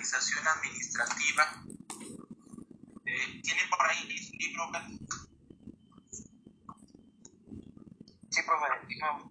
[0.00, 1.64] descentralización administrativa.
[3.04, 4.70] Eh, ¿Tiene por ahí el libro?
[8.30, 9.30] Sí, profe, dime.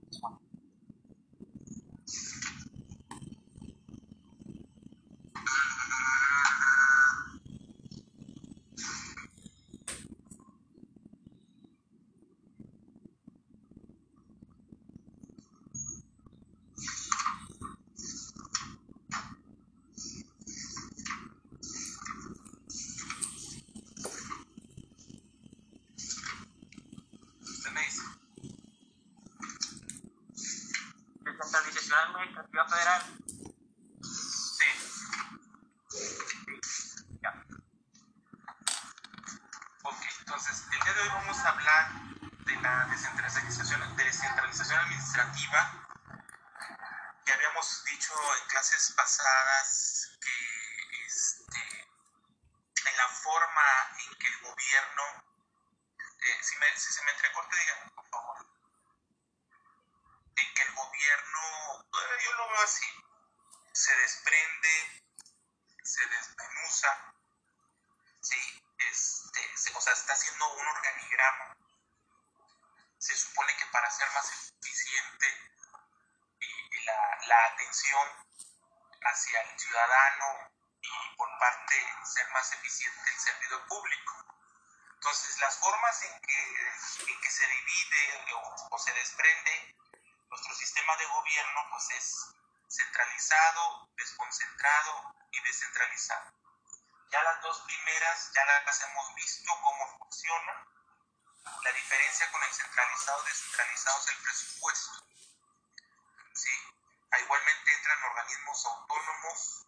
[27.42, 28.02] Usted me dice.
[31.24, 33.02] Descentralización administrativa federal.
[34.58, 34.66] Sí.
[37.22, 37.44] Ya.
[39.84, 41.92] Ok, entonces el día de hoy vamos a hablar
[42.46, 45.86] de la descentralización, descentralización administrativa.
[47.26, 51.60] Ya habíamos dicho en clases pasadas que este,
[52.90, 53.62] en la forma
[54.06, 55.04] en que el gobierno,
[56.00, 58.46] eh, si, me- si se me entrecorta, díganme por favor,
[60.36, 61.42] en que el gobierno,
[61.82, 62.86] eh, yo lo veo así,
[63.74, 65.04] se desprende,
[65.84, 67.14] se desmenuza,
[68.22, 68.36] Sí,
[68.92, 71.56] este, se- o sea, está haciendo un organigrama.
[72.98, 74.32] Se supone que para ser más
[74.62, 75.28] eficiente
[76.40, 78.08] y, y la, la atención
[79.02, 84.14] hacia el ciudadano y por parte ser más eficiente el servidor público.
[84.94, 89.76] Entonces, las formas en que, en que se divide o, o se desprende
[90.30, 92.36] nuestro sistema de gobierno, pues es
[92.70, 96.34] centralizado, desconcentrado y descentralizado.
[97.12, 100.68] Ya las dos primeras ya las hemos visto cómo funciona.
[101.44, 105.06] La diferencia con el centralizado descentralizado es el presupuesto.
[106.34, 106.50] Sí.
[107.20, 109.66] Igualmente entran organismos autónomos,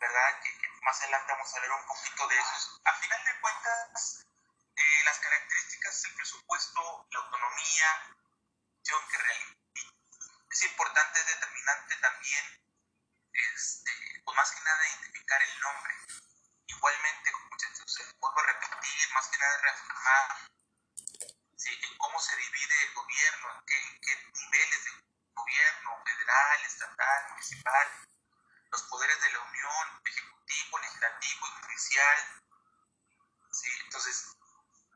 [0.00, 0.40] ¿verdad?
[0.42, 2.80] Que, que más adelante vamos a ver un poquito de esos.
[2.84, 4.24] A final de cuentas,
[4.76, 8.16] eh, las características del presupuesto, la autonomía,
[8.82, 9.54] que realiza.
[10.50, 12.44] Es importante, es determinante también,
[13.32, 15.94] este, pues más que nada identificar el nombre
[16.66, 20.48] igualmente, muchachos, vuelvo a repetir, más que nada reafirmar
[21.56, 21.70] ¿sí?
[21.82, 24.90] en cómo se divide el gobierno, en qué, en qué niveles de
[25.34, 27.88] gobierno, federal, estatal, municipal,
[28.70, 32.42] los poderes de la Unión, ejecutivo, legislativo y judicial.
[33.50, 33.70] ¿sí?
[33.84, 34.34] Entonces,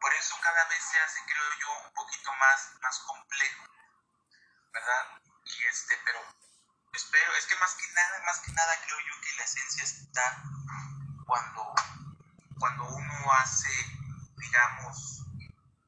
[0.00, 3.64] por eso cada vez se hace, creo yo, un poquito más, más complejo,
[4.72, 5.20] ¿verdad?
[5.44, 6.20] Y este, pero
[6.92, 10.42] espero, es que más que nada, más que nada creo yo que la esencia está
[11.26, 11.74] cuando,
[12.58, 13.70] cuando uno hace,
[14.36, 15.26] digamos,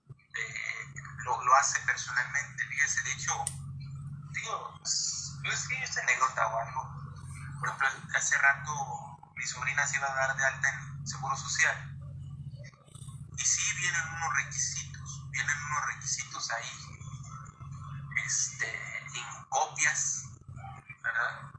[0.08, 2.66] eh, lo, lo hace personalmente.
[2.66, 3.32] Fíjese, de hecho,
[4.32, 7.00] digo, pues, yo es que esta anécdota o algo.
[7.58, 11.96] Por ejemplo, hace rato mi sobrina se iba a dar de alta en Seguro Social.
[13.36, 16.70] Y sí vienen unos requisitos, vienen unos requisitos ahí,
[18.26, 20.24] este, en copias,
[21.02, 21.49] ¿verdad?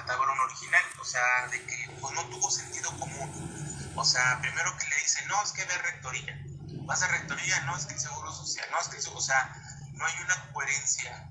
[0.00, 3.92] Un original, o sea, de que pues no tuvo sentido común.
[3.94, 6.38] O sea, primero que le dicen, no, es que ve rectoría,
[6.86, 9.54] vas a rectoría, no, es que el seguro social, no, es que o sea,
[9.92, 11.28] no hay una coherencia,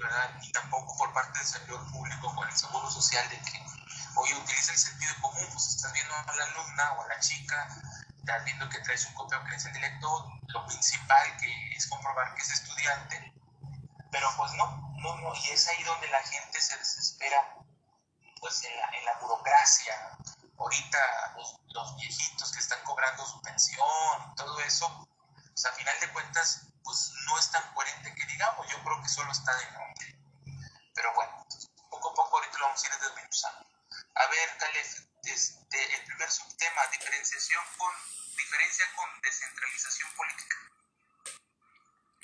[0.00, 0.30] ¿verdad?
[0.42, 3.62] Y tampoco por parte del servidor público con el seguro social de que,
[4.14, 7.68] oye, utiliza el sentido común, pues estás viendo a la alumna o a la chica,
[8.16, 12.42] estás viendo que trae su copia o de lector, lo principal que es comprobar que
[12.42, 13.32] es estudiante,
[14.12, 17.57] pero pues no, no, no, y es ahí donde la gente se desespera,
[18.40, 20.18] pues en la, en la burocracia.
[20.58, 25.08] Ahorita los, los viejitos que están cobrando su pensión y todo eso,
[25.50, 29.08] pues a final de cuentas, pues no es tan coherente que digamos, yo creo que
[29.08, 30.18] solo está de nombre.
[30.94, 31.46] Pero bueno,
[31.90, 33.66] poco a poco ahorita lo vamos a ir desmenuzando.
[34.14, 37.92] A ver, Calef, este, el primer subtema, diferenciación con,
[38.36, 40.56] diferencia con descentralización política.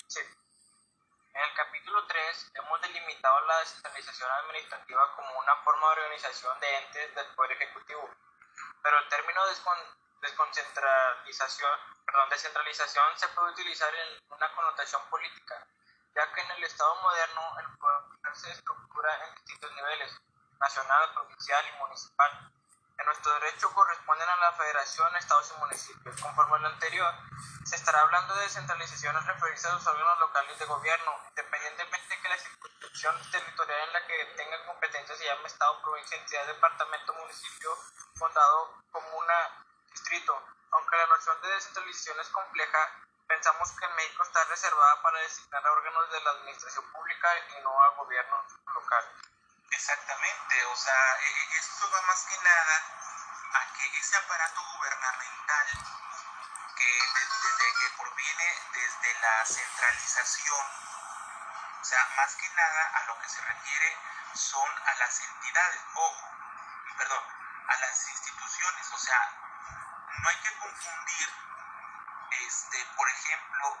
[0.07, 0.19] Sí.
[0.19, 6.77] En el capítulo 3 hemos delimitado la descentralización administrativa como una forma de organización de
[6.77, 8.09] entes del Poder Ejecutivo,
[8.81, 15.67] pero el término descon- desconcentralización, perdón, descentralización se puede utilizar en una connotación política,
[16.15, 20.17] ya que en el Estado moderno el poder se estructura en distintos niveles,
[20.59, 22.51] nacional, provincial y municipal.
[22.97, 26.21] En nuestro derecho corresponden a la federación, estados y municipios.
[26.21, 27.13] Conforme a lo anterior,
[27.65, 31.64] se estará hablando de descentralización al referirse a los órganos locales de gobierno, independientemente
[32.95, 37.77] circunscripción territorial en la que tenga competencia se llame estado, provincia, entidad, departamento, municipio,
[38.17, 40.41] condado, comuna, distrito.
[40.71, 42.79] Aunque la noción de descentralización es compleja,
[43.27, 47.27] pensamos que en México está reservada para designar a órganos de la administración pública
[47.57, 49.11] y no a gobiernos locales.
[49.11, 52.75] Ok, Exactamente, o sea, e, e, esto va más que nada
[53.53, 55.67] a que ese aparato gubernamental
[56.75, 60.84] que desde que proviene desde la centralización,
[61.85, 63.95] o sea, más que nada a lo que se refiere
[64.33, 66.29] son a las entidades, ojo,
[66.97, 67.23] perdón,
[67.67, 69.29] a las instituciones, o sea,
[70.17, 71.29] no hay que confundir,
[72.41, 73.77] este, por ejemplo,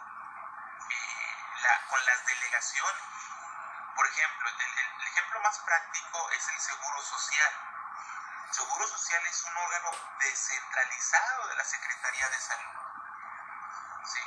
[0.87, 3.03] eh, con las delegaciones.
[3.95, 7.53] Por ejemplo, el, ejemplo más práctico es el Seguro Social.
[8.49, 12.75] El Seguro Social es un órgano descentralizado de la Secretaría de Salud.
[14.05, 14.21] ¿Sí?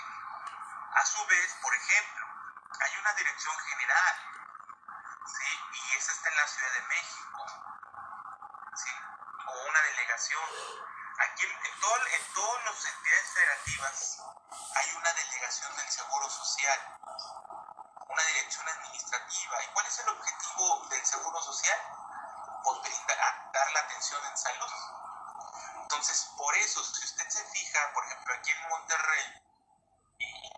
[0.94, 2.18] A su vez, por ejemplo,
[2.81, 4.15] hay una dirección general,
[5.26, 5.61] ¿sí?
[5.73, 7.47] y esa está en la Ciudad de México,
[8.76, 8.91] ¿sí?
[9.47, 10.44] o una delegación.
[11.19, 14.19] Aquí en, en todas las entidades federativas
[14.76, 16.99] hay una delegación del Seguro Social
[18.09, 19.62] una dirección administrativa.
[19.62, 21.79] ¿Y cuál es el objetivo del Seguro Social?
[22.65, 24.73] Pues brindar, dar la atención en salud.
[25.82, 29.47] Entonces, por eso, si usted se fija, por ejemplo, aquí en Monterrey,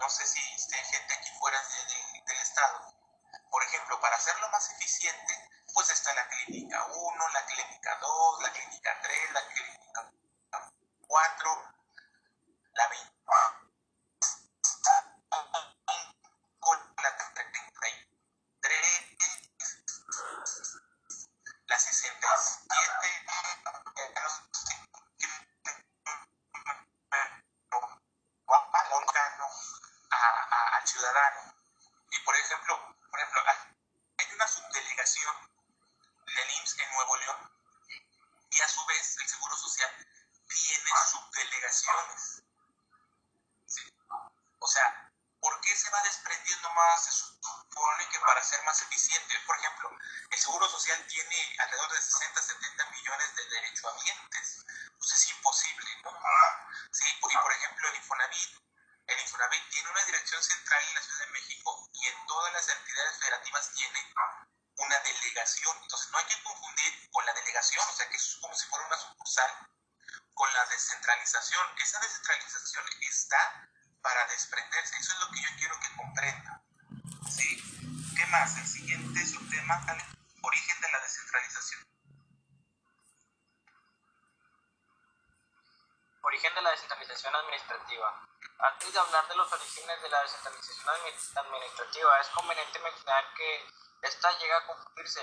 [0.00, 1.60] no sé si esté gente aquí fuera
[2.26, 2.94] del estado,
[3.50, 8.52] por ejemplo, para hacerlo más eficiente, pues está la clínica 1, la clínica 2, la
[8.52, 10.12] clínica 3, la clínica
[11.06, 11.59] 4,
[71.82, 73.68] esa descentralización está
[74.02, 74.96] para desprenderse.
[74.98, 76.62] Eso es lo que yo quiero que comprenda.
[77.28, 78.14] ¿Sí?
[78.16, 78.56] ¿Qué más?
[78.56, 79.74] El siguiente subtema,
[80.42, 81.86] origen de la descentralización.
[86.22, 88.28] Origen de la descentralización administrativa.
[88.58, 90.88] Antes de hablar de los orígenes de la descentralización
[91.34, 93.66] administrativa, es conveniente mencionar que
[94.02, 95.20] esta llega a confundirse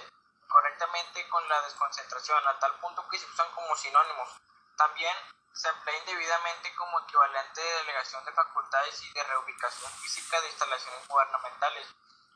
[0.47, 4.29] correctamente con la desconcentración, a tal punto que se usan como sinónimos.
[4.77, 5.15] También
[5.53, 11.07] se emplea indebidamente como equivalente de delegación de facultades y de reubicación física de instalaciones
[11.07, 11.87] gubernamentales.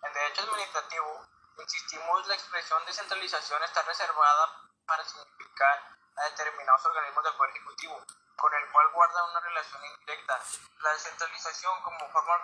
[0.03, 1.27] En derecho administrativo,
[1.57, 8.03] insistimos, la expresión descentralización está reservada para significar a determinados organismos del Poder Ejecutivo,
[8.35, 10.39] con el cual guarda una relación indirecta.
[10.79, 12.37] La descentralización como forma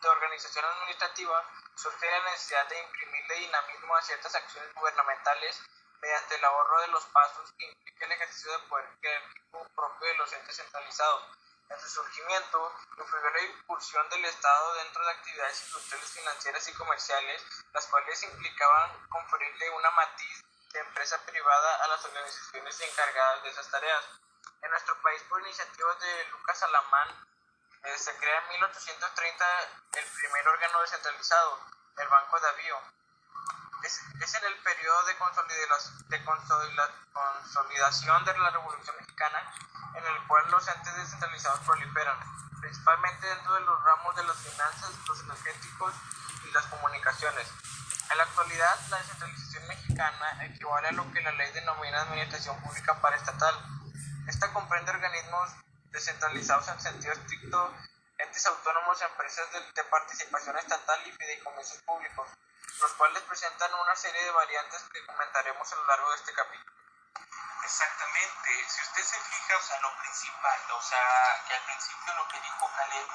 [0.00, 1.44] de organización administrativa
[1.74, 5.60] surge de la necesidad de imprimirle dinamismo a ciertas acciones gubernamentales
[6.00, 10.14] mediante el ahorro de los pasos que implica el ejercicio del poder jerárquico propio de
[10.14, 11.24] los entes centralizados.
[11.68, 17.42] En su surgimiento, influyó la incursión del Estado dentro de actividades industriales, financieras y comerciales,
[17.72, 23.70] las cuales implicaban conferirle una matiz de empresa privada a las organizaciones encargadas de esas
[23.70, 24.04] tareas.
[24.62, 27.26] En nuestro país, por iniciativa de Lucas Alamán,
[27.86, 29.44] eh, se crea en 1830
[29.94, 31.60] el primer órgano descentralizado,
[31.98, 32.76] el Banco de Avío,
[33.84, 34.00] es,
[34.34, 35.14] en el periodo de,
[36.08, 39.54] de consolidación de la Revolución Mexicana
[39.94, 42.18] en el cual los entes descentralizados proliferan,
[42.60, 45.94] principalmente dentro de los ramos de las finanzas, los energéticos
[46.44, 47.48] y las comunicaciones.
[48.10, 53.00] En la actualidad, la descentralización mexicana equivale a lo que la ley denomina Administración Pública
[53.00, 53.54] Paraestatal.
[54.26, 55.50] Esta comprende organismos
[55.96, 57.74] descentralizados en sentido estricto,
[58.18, 62.28] entes autónomos, empresas de, de participación estatal y fideicomisos públicos
[62.80, 66.72] los cuales presentan una serie de variantes que comentaremos a lo largo de este capítulo.
[67.64, 72.28] Exactamente, si usted se fija, o sea, lo principal, o sea, que al principio lo
[72.28, 73.08] que dijo Caleb,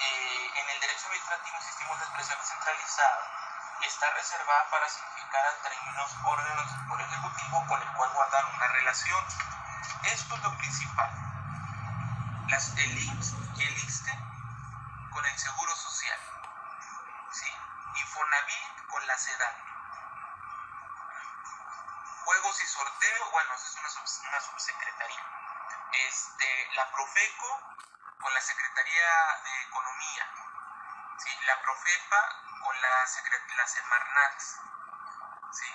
[0.00, 3.20] eh, en el derecho administrativo insistimos la expresión descentralizada,
[3.82, 9.24] está reservada para significar a términos órganos por ejecutivo con el cual guardar una relación.
[10.04, 11.23] Esto es lo principal.
[12.48, 16.18] Las, el IMSS y con el Seguro Social.
[17.96, 19.50] Infonavit con la SEDA.
[22.24, 25.22] Juegos y sorteo, bueno, es una, una subsecretaría.
[25.92, 27.76] Este, la Profeco
[28.20, 30.30] con la Secretaría de Economía.
[31.18, 31.30] ¿sí?
[31.46, 32.88] La Profepa con la,
[33.56, 34.40] la Semarnat.
[35.52, 35.72] ¿sí?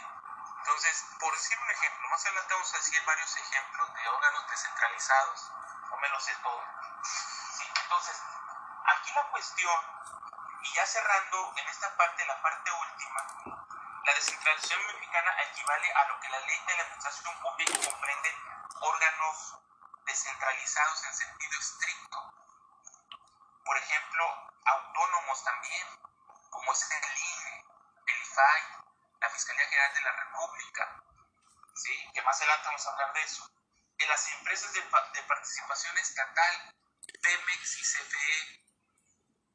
[0.59, 5.51] Entonces, por decir un ejemplo, más adelante vamos a decir varios ejemplos de órganos descentralizados,
[5.91, 6.63] o menos de todo.
[7.03, 7.63] ¿sí?
[7.83, 8.21] Entonces,
[8.85, 9.79] aquí la cuestión,
[10.61, 13.65] y ya cerrando en esta parte, la parte última,
[14.05, 18.37] la descentralización mexicana equivale a lo que la ley de la administración pública comprende
[18.81, 19.55] órganos
[20.05, 22.33] descentralizados en sentido estricto.
[23.65, 25.87] Por ejemplo, autónomos también,
[26.49, 27.65] como es el INE,
[28.07, 28.61] el IFAI,
[29.21, 31.03] la Fiscalía General de la República,
[31.75, 32.11] ¿sí?
[32.13, 33.58] que más adelante vamos a hablar de eso.
[33.99, 36.73] En las empresas de, de participación estatal,
[37.21, 38.59] Pemex y CFE,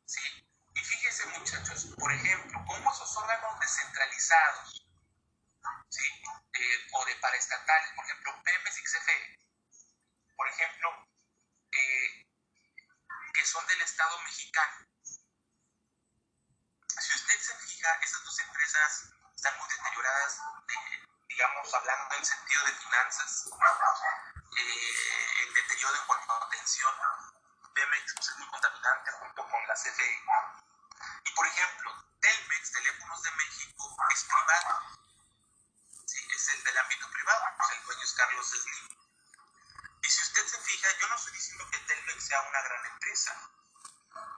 [0.07, 0.21] ¿sí?
[0.75, 4.87] Y fíjense muchachos, por ejemplo, cómo esos órganos descentralizados,
[5.89, 6.05] ¿sí?
[6.53, 9.39] Eh, o de paraestatales, por ejemplo, Pemex y CFE,
[10.37, 11.09] por ejemplo,
[11.73, 12.27] eh,
[13.33, 14.87] que son del Estado mexicano.
[16.87, 20.41] Si usted se fija, esas dos empresas están muy deterioradas,
[21.29, 23.51] digamos, hablando en sentido de finanzas,
[24.57, 26.95] eh, el deterioro en cuanto a atención.
[27.75, 30.23] Pemex pues, es muy contaminante junto con la CFE.
[31.25, 34.81] Y por ejemplo, Telmex, Teléfonos de México, es privado.
[36.07, 38.89] Sí, es el del ámbito privado, pues el dueño es Carlos Slim.
[40.03, 43.51] Y si usted se fija, yo no estoy diciendo que Telmex sea una gran empresa,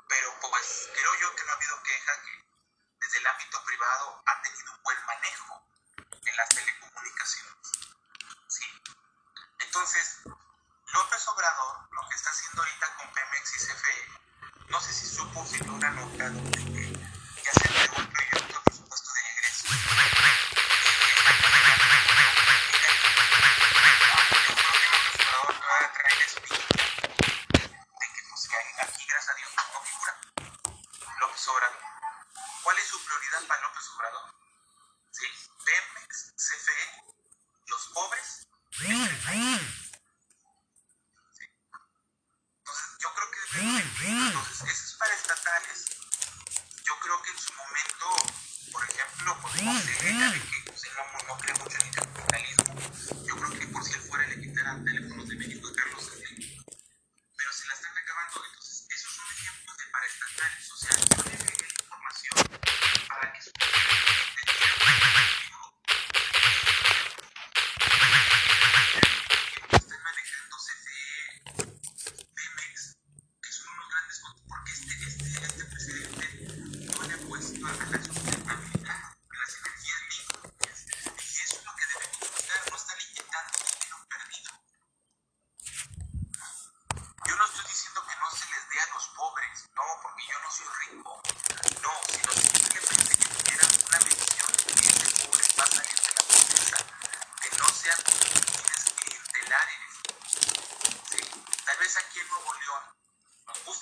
[0.08, 2.44] pero pues creo yo que no ha habido queja que
[3.00, 5.66] desde el ámbito privado ha tenido un buen manejo
[6.36, 7.54] las telecomunicaciones.
[8.48, 8.64] ¿sí?
[9.60, 10.20] Entonces,
[10.92, 15.46] López Obrador, lo que está haciendo ahorita con Pemex y CFE, no sé si supo
[15.46, 16.92] si vio una nota donde
[17.44, 17.95] ya se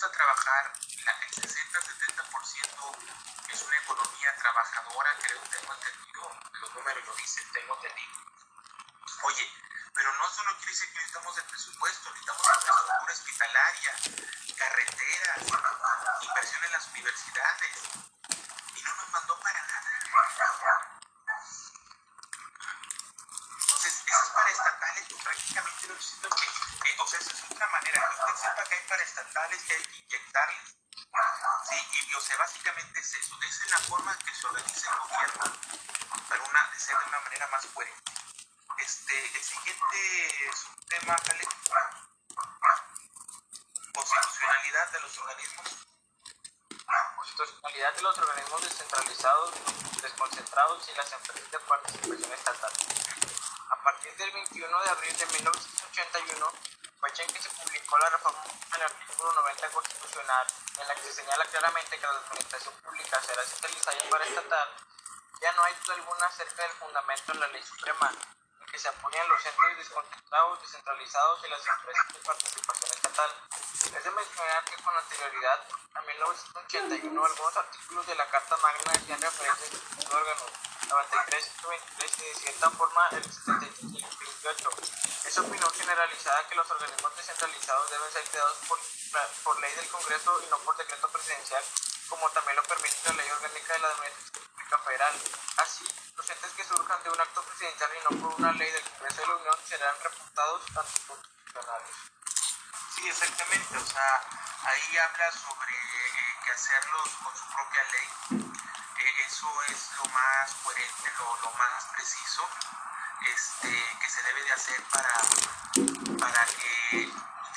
[0.05, 0.73] gusta trabajar,
[1.05, 2.97] la, el 60-70%
[3.49, 8.13] es una economía trabajadora, creo, tengo entendido, los números lo dicen, tengo entendido.
[9.23, 9.51] Oye,
[9.95, 13.97] pero no eso no quiere decir que necesitamos el presupuesto, necesitamos infraestructura hospitalaria,
[14.59, 15.39] carreteras,
[16.21, 17.73] inversión en las universidades.
[18.75, 19.75] Y no nos mandó para nada.
[23.85, 28.01] Entonces, esos paraestatales, pues, prácticamente no diciendo que, eh, o sea, esa es otra manera,
[28.01, 30.77] que usted sepa que hay paraestatales que hay que inyectarles.
[31.69, 34.93] Sí, y o sea, básicamente es eso, esa es la forma en que se organiza
[34.93, 35.59] el gobierno,
[36.29, 38.13] para una, de ser de una manera más coherente.
[38.79, 40.51] Este, el siguiente
[40.89, 41.49] tema, Jale,
[43.95, 45.87] constitucionalidad de los organismos.
[47.17, 49.55] Constitucionalidad de los organismos descentralizados,
[50.25, 52.73] desconcentrados y las empresas de participación estatal.
[53.71, 56.53] A partir del 21 de abril de 1981,
[57.01, 60.47] fecha en que se publicó la reforma del artículo 90 constitucional,
[60.81, 64.69] en la que se señala claramente que la administración pública será centralizada y paraestatal,
[65.43, 68.44] ya no hay duda alguna acerca del fundamento de la ley suprema, en
[68.75, 73.31] que se apoyan los centros desconcentrados, descentralizados y las empresas de participación estatal.
[73.71, 75.61] Es de mencionar que con anterioridad
[75.95, 80.51] a 1981 algunos artículos de la Carta Magna hacían referencia a estos órganos,
[80.89, 84.71] 93 y 23 y de cierta forma el 75 y 28.
[85.25, 88.81] Es opinión generalizada que los organismos descentralizados deben ser creados por,
[89.45, 91.63] por ley del Congreso y no por decreto presidencial,
[92.09, 95.15] como también lo permite la ley orgánica de la Administración Federal.
[95.57, 95.85] Así,
[96.17, 99.21] los entes que surjan de un acto presidencial y no por una ley del Congreso
[99.21, 101.97] de la Unión serán reputados anticonstitucionales.
[102.95, 104.21] Sí, exactamente, o sea,
[104.65, 108.09] ahí habla sobre eh, que hacerlos con su propia ley.
[108.99, 112.49] Eh, eso es lo más coherente, lo, lo más preciso
[113.27, 115.13] este, que se debe de hacer para,
[116.21, 117.13] para que,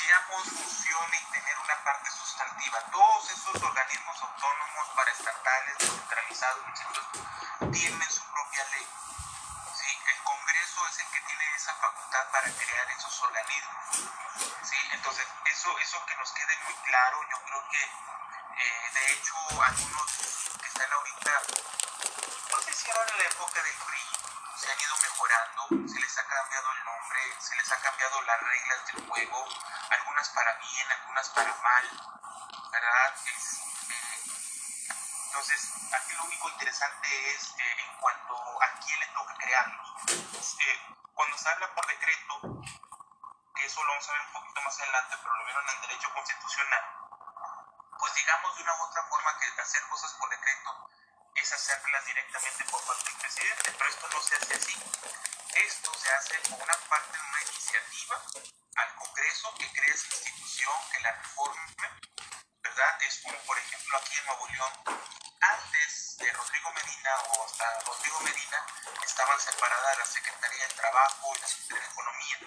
[0.07, 2.79] digamos, funcione y tener una parte sustantiva.
[2.93, 6.63] Todos esos organismos autónomos, paraestatales, descentralizados,
[7.73, 8.87] tienen su propia ley.
[9.75, 9.99] ¿sí?
[10.07, 13.83] El Congreso es el que tiene esa facultad para crear esos organismos.
[14.63, 14.77] ¿sí?
[14.93, 20.07] Entonces, eso, eso que nos quede muy claro, yo creo que, eh, de hecho, algunos
[20.61, 21.41] que están ahorita,
[22.53, 24.07] no sé si ahora en la época del PRI,
[24.55, 28.39] se han ido mejorando, se les ha cambiado el nombre, se les ha cambiado las
[28.41, 29.47] reglas del juego,
[29.89, 31.85] algunas para bien, algunas para mal,
[32.71, 33.13] ¿verdad?
[35.25, 40.57] entonces, aquí lo único interesante es eh, en cuanto a quién le toca crearlos.
[40.59, 42.41] Eh, cuando se habla por decreto,
[43.55, 46.83] eso lo vamos a ver un poquito más adelante, pero lo vieron en derecho constitucional,
[47.99, 50.89] pues digamos de una u otra forma que hacer cosas por decreto
[51.35, 54.75] es hacerlas directamente por parte del presidente, pero esto no se hace así.
[55.53, 58.21] Esto se hace como una parte de una iniciativa
[59.17, 61.59] Congreso que crea esa institución, que la reforme,
[62.61, 63.01] ¿verdad?
[63.01, 64.73] Es como, por ejemplo, aquí en Nuevo León,
[65.41, 68.63] antes de Rodrigo Medina o hasta Rodrigo Medina,
[69.03, 72.37] estaban separadas la Secretaría de Trabajo y la Secretaría de Economía.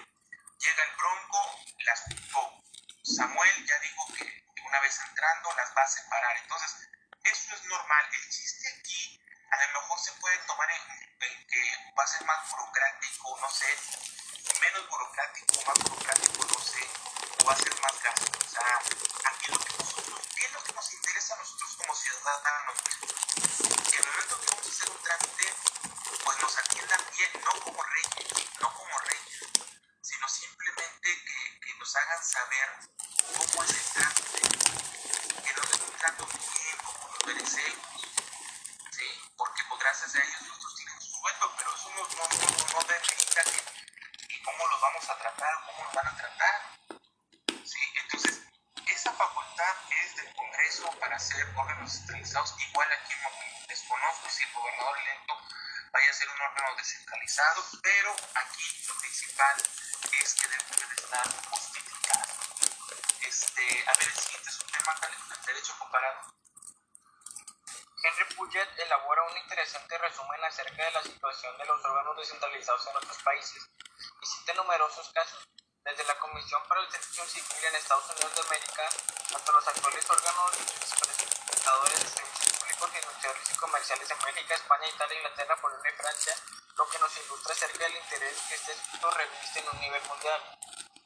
[0.59, 2.63] Llega el Bronco, las juntó.
[3.03, 6.37] Samuel ya dijo que una vez entrando las va a separar.
[6.37, 6.87] Entonces,
[7.25, 8.05] eso es normal.
[8.13, 9.19] El chiste aquí
[9.51, 13.77] a lo mejor se puede tomar en, que va a ser más burocrático, no sé,
[14.61, 16.87] menos burocrático, más burocrático, no sé,
[17.39, 18.31] o va a ser más gasto.
[18.45, 18.79] O sea,
[19.25, 22.77] aquí lo que nosotros, ¿qué es lo que nos interesa a nosotros como ciudadanos?
[23.89, 25.45] Que el momento que vamos a hacer un trámite,
[26.23, 29.39] pues nos atiendan bien, no como reyes, no como reyes,
[30.01, 32.69] sino simplemente que, que nos hagan saber
[33.35, 34.41] cómo es el trámite,
[35.43, 36.77] que nos estén dando bien,
[37.25, 37.87] merecemos,
[38.91, 39.07] ¿sí?
[39.37, 42.87] Porque pues, gracias a ellos nosotros tienen su sueldo, pero eso no, no, no, no
[42.87, 46.55] demerita que, que cómo los vamos a tratar, cómo nos van a tratar,
[47.65, 47.79] ¿sí?
[48.03, 48.41] Entonces,
[48.87, 53.29] esa facultad es del Congreso para hacer órganos centralizados, igual aquí no
[53.67, 55.37] desconozco si el gobernador electo
[55.91, 59.55] vaya a ser un órgano descentralizado, pero aquí lo principal
[60.21, 60.47] es que
[63.21, 66.19] Este, a ver, el siguiente es un tema del derecho comparado.
[68.01, 72.95] Henry Puget elabora un interesante resumen acerca de la situación de los órganos descentralizados en
[72.95, 73.61] otros países
[74.21, 75.43] y cita numerosos casos,
[75.83, 78.89] desde la Comisión para el Servicio Civil en Estados Unidos de América
[79.35, 80.51] hasta los actuales órganos
[81.45, 86.35] prestadores de servicios públicos industriales y comerciales en México, España, Italia, Inglaterra, Polonia y Francia,
[86.77, 90.41] lo que nos ilustra acerca del interés que este escrito reviste en un nivel mundial.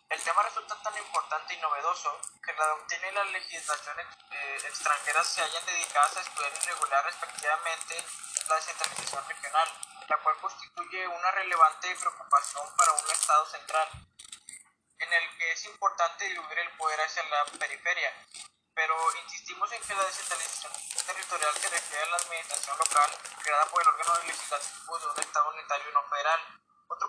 [0.10, 4.58] El tema resulta tan importante y novedoso que la doctrina y la legislación eh,
[5.26, 8.06] se hayan dedicadas a estudiar y regular respectivamente
[8.48, 9.68] la descentralización regional,
[10.08, 13.90] la cual constituye una relevante preocupación para un Estado central,
[15.00, 18.14] en el que es importante diluir el poder hacia la periferia.
[18.76, 20.74] Pero insistimos en que la descentralización
[21.08, 25.50] territorial se refiere a la administración local creada por el órgano legislativo de un Estado
[25.50, 26.65] unitario no federal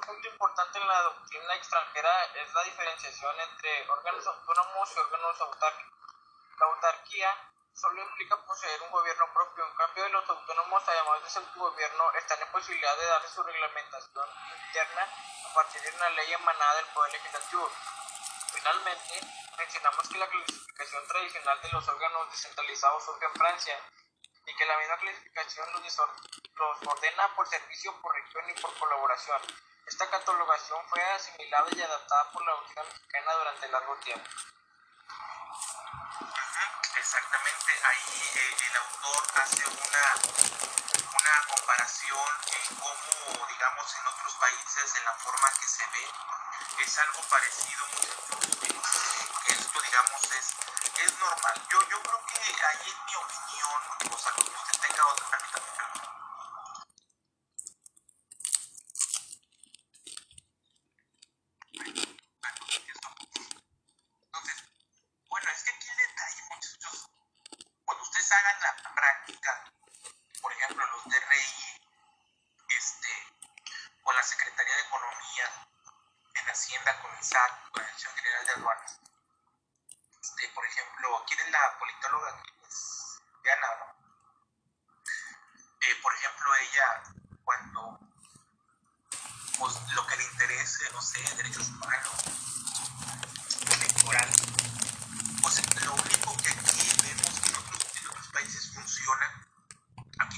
[0.06, 6.14] punto importante en la doctrina extranjera es la diferenciación entre órganos autónomos y órganos autárquicos.
[6.60, 11.28] La autarquía solo implica poseer un gobierno propio, en cambio de los autónomos, además de
[11.28, 14.28] ese autogobierno, están en posibilidad de darle su reglamentación
[14.66, 15.02] interna
[15.50, 17.70] a partir de una ley emanada del Poder Legislativo.
[18.52, 19.20] Finalmente,
[19.58, 23.80] mencionamos que la clasificación tradicional de los órganos descentralizados surge en Francia
[24.46, 25.98] y que la misma clasificación los,
[26.54, 29.42] los ordena por servicio, por región y por colaboración.
[29.86, 34.30] Esta catalogación fue asimilada y adaptada por la Unión Mexicana durante largo tiempo.
[36.96, 40.04] Exactamente, ahí eh, el autor hace una,
[41.14, 46.10] una comparación en cómo, digamos, en otros países, en la forma que se ve,
[46.82, 47.86] es algo parecido,
[49.46, 50.54] esto, digamos, es,
[50.98, 51.68] es normal.
[51.70, 55.26] Yo, yo creo que ahí, en mi opinión, o sea, que usted tenga otra,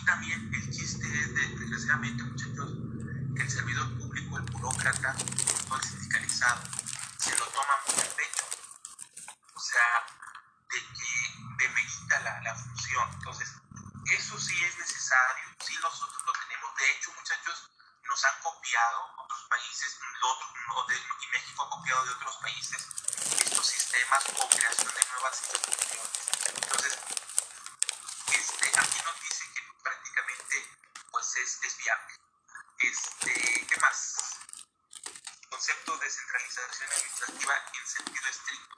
[0.09, 1.07] también el chiste
[3.37, 5.15] el servidor público, el burócrata,
[5.69, 6.61] todo el sindicalizado,
[7.19, 8.45] se lo toma muy a pecho.
[9.55, 10.07] O sea,
[10.71, 13.09] de que demerita la, la función.
[13.13, 13.53] Entonces,
[14.11, 16.75] eso sí es necesario, sí nosotros lo tenemos.
[16.77, 17.71] De hecho, muchachos,
[18.03, 19.99] nos han copiado otros países,
[21.21, 22.89] y México ha copiado de otros países
[23.45, 26.11] estos sistemas o creación de nuevas instituciones.
[26.63, 26.99] Entonces,
[28.33, 30.79] este, aquí nos dice que prácticamente
[31.11, 32.15] pues es, es viable.
[32.79, 34.39] Este, ¿Qué más?
[35.51, 38.77] Concepto de descentralización administrativa en sentido estricto.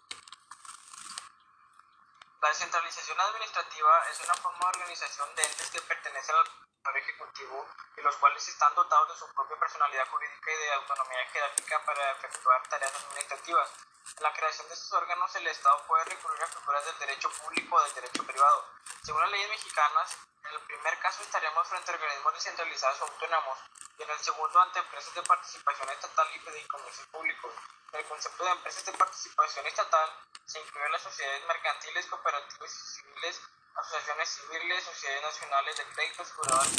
[2.41, 6.37] La descentralización administrativa es una forma de organización de entes que pertenecen
[6.85, 11.27] al Ejecutivo y los cuales están dotados de su propia personalidad jurídica y de autonomía
[11.33, 13.71] jerárquica para efectuar tareas administrativas.
[14.17, 17.77] En la creación de estos órganos, el Estado puede recurrir a figuras del derecho público
[17.77, 18.67] o del derecho privado.
[19.03, 23.59] Según las leyes mexicanas, en el primer caso estaríamos frente a organismos descentralizados o autónomos
[23.99, 27.55] y en el segundo ante empresas de participación estatal y fideicomisos públicos.
[27.93, 30.11] En el concepto de empresas de participación estatal
[30.45, 33.41] se incluyen las sociedades mercantiles, cooperativas y civiles,
[33.77, 36.73] asociaciones civiles, sociedades nacionales de crédito, aseguradoras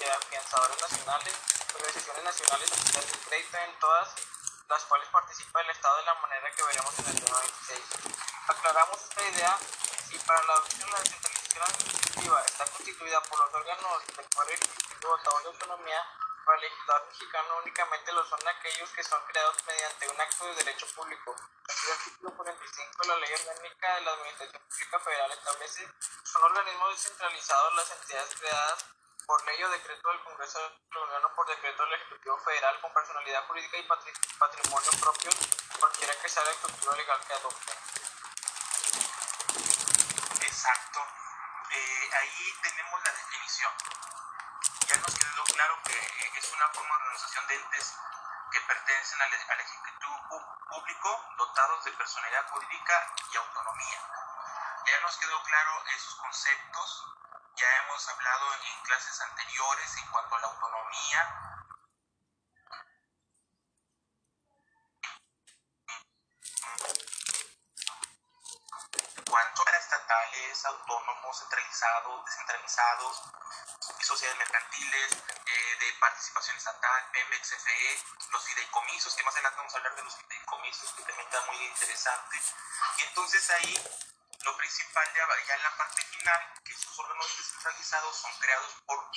[0.00, 1.34] y afianzadores nacionales,
[1.74, 4.08] organizaciones nacionales de sociedades de crédito en todas
[4.68, 7.80] las cuales participa el Estado de la manera que veremos en el tema 26.
[8.48, 9.58] Aclaramos esta idea
[10.08, 14.54] si para la adopción de la descentralización administrativa está constituida por los órganos del Poder
[14.54, 16.00] Ejecutivo dotados de autonomía,
[16.44, 20.54] para el legislador mexicano únicamente lo son aquellos que son creados mediante un acto de
[20.56, 21.36] derecho público.
[21.84, 25.88] El artículo 45 de la Ley Orgánica de la Administración Pública Federal establece
[26.24, 28.86] son organismos descentralizados las entidades creadas
[29.26, 32.80] por ley o decreto del Congreso de la Unión o por decreto del Ejecutivo Federal
[32.80, 33.82] con personalidad jurídica y
[34.38, 35.30] patrimonio propio,
[35.78, 37.72] cualquiera que sea la estructura legal que adopte.
[40.40, 41.00] Exacto.
[41.70, 43.72] Eh, ahí tenemos la definición.
[44.88, 47.94] Ya nos quedó claro que es una forma de organización de entes
[48.52, 49.83] que pertenecen al, al Ejecutivo
[50.74, 54.00] Público dotados de personalidad jurídica y autonomía.
[54.86, 57.14] Ya nos quedó claro esos conceptos
[57.56, 61.54] ya hemos hablado en clases anteriores en cuanto a la autonomía.
[69.30, 73.22] Cuanto a estatales, autónomos, centralizados, descentralizados,
[74.00, 75.12] sociedades mercantiles,
[75.46, 80.02] eh, de participación estatal, PEMEX, CFE, los fideicomisos, que más adelante vamos a hablar de
[80.02, 80.33] los fideicomisos,
[80.96, 82.40] que también está muy interesante.
[82.98, 83.74] Y entonces ahí
[84.44, 89.10] lo principal ya, ya en la parte final, que esos órganos descentralizados son creados por,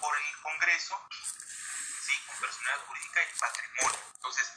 [0.00, 2.24] por el Congreso, ¿sí?
[2.26, 4.00] con personalidad jurídica y patrimonio.
[4.14, 4.52] Entonces,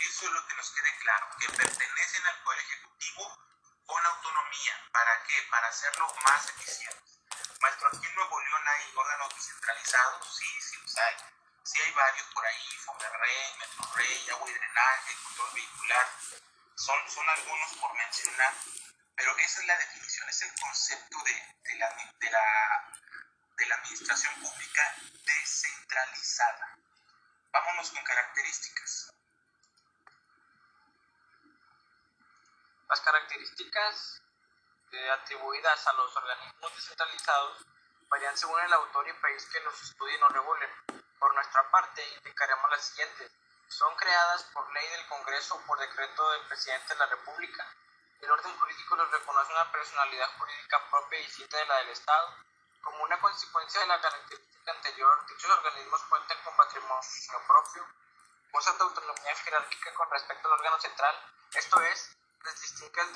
[0.00, 3.38] eso es lo que nos quede claro, que pertenecen al Poder Ejecutivo
[3.86, 4.88] con autonomía.
[4.92, 5.42] ¿Para qué?
[5.50, 7.02] Para hacerlo más eficiente.
[7.60, 11.37] Maestro, aquí en Nuevo León hay órganos descentralizados, sí, sí los hay.
[11.68, 16.06] Sí hay varios por ahí, Fomerrey, Metrorrey, Agua y Drenaje, Control Vehicular.
[16.76, 18.54] Son, son algunos por mencionar
[19.18, 21.32] pero esa es la definición, es el concepto de,
[21.72, 21.88] de, la,
[23.56, 24.94] de la administración pública
[25.26, 26.78] descentralizada.
[27.50, 29.10] Vámonos con características.
[32.88, 34.22] Las características
[34.92, 37.66] eh, atribuidas a los organismos descentralizados
[38.08, 40.70] varían según el autor y país que los estudien o regulen.
[41.18, 43.32] Por nuestra parte, indicaremos las siguientes.
[43.68, 47.66] Son creadas por ley del Congreso o por decreto del presidente de la República
[48.20, 52.34] el orden jurídico les reconoce una personalidad jurídica propia y distinta de la del Estado.
[52.82, 57.00] Como una consecuencia de la característica anterior, dichos organismos cuentan con patrimonio
[57.46, 57.86] propio,
[58.50, 63.12] gozan de autonomía jerárquica con respecto al órgano central, esto es, les distingue el,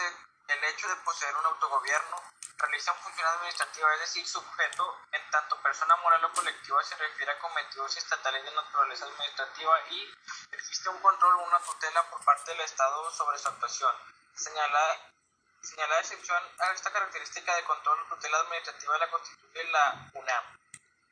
[0.61, 2.17] de, hecho de poseer un autogobierno,
[2.62, 7.38] realizan función administrativa, es decir, sujeto en tanto persona moral o colectiva se refiere a
[7.38, 10.14] cometidos estatales de naturaleza administrativa y
[10.53, 13.94] existe un control o una tutela por parte del Estado sobre su actuación
[14.35, 14.98] señalada
[16.03, 20.44] excepción a esta característica de control tutela administrativa la constituye la UNAM.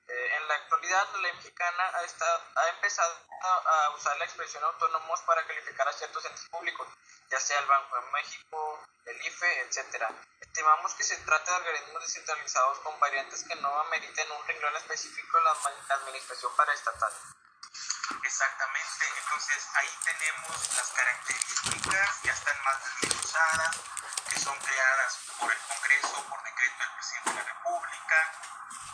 [0.09, 4.65] Eh, en la actualidad, la ley mexicana ha, estado, ha empezado a, usar la expresión
[4.65, 6.89] autónomos para calificar a ciertos entes públicos,
[7.31, 10.07] ya sea el Banco de México, el IFE, etc.
[10.41, 15.39] Estimamos que se trata de organismos descentralizados con variantes que no ameriten un renglón específico
[15.39, 17.13] en la administración paraestatal.
[18.25, 23.77] Exactamente, entonces ahí tenemos las características, ya están más desmenuzadas,
[24.29, 28.33] que son creadas por el Congreso, por decreto del presidente de la República,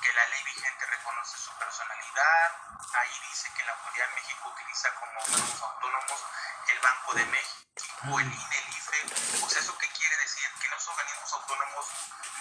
[0.03, 2.53] que la ley vigente reconoce su personalidad,
[2.95, 6.25] ahí dice que la autoridad de México utiliza como órganos autónomos
[6.69, 9.36] el Banco de México, el INE, el IFE,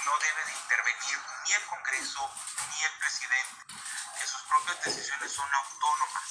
[0.06, 2.32] no deben de intervenir ni el Congreso
[2.70, 3.65] ni el presidente,
[4.20, 6.30] que sus propias decisiones son autónomas.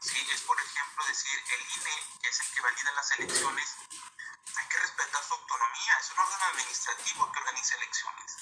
[0.00, 3.68] Sí, es por ejemplo decir, el INE, que es el que valida las elecciones,
[4.56, 8.36] hay que respetar su autonomía, es un órgano administrativo que organiza elecciones.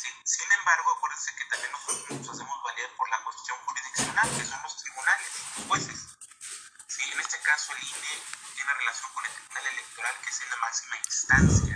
[0.00, 4.44] Sí, sin embargo, acuérdense que también nosotros nos hacemos valer por la cuestión jurisdiccional, que
[4.46, 6.00] son los tribunales, los jueces.
[6.88, 8.22] Sí, en este caso el INE
[8.54, 11.71] tiene relación con el Tribunal Electoral, que es en la máxima instancia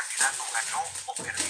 [0.00, 1.44] candidato ganó o perdió.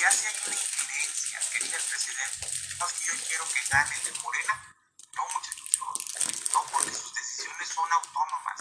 [0.00, 3.62] Ya si hay una injerencia que dice el presidente, no es que yo quiero que
[3.68, 4.76] gane el de Morena,
[5.12, 8.60] no muchachos, no porque sus decisiones son autónomas.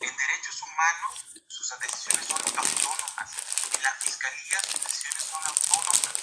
[0.00, 1.14] En derechos humanos,
[1.48, 3.30] sus decisiones son autónomas.
[3.72, 6.14] En la fiscalía, sus decisiones son autónomas.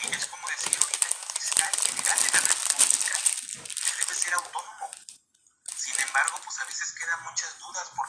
[0.00, 3.16] Sí, es como decir, ahorita un fiscal general de la República
[3.84, 4.90] que debe ser autónomo.
[5.76, 8.07] Sin embargo, pues a veces quedan muchas dudas porque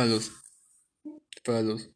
[0.00, 0.32] Para los.
[1.44, 1.90] Para los.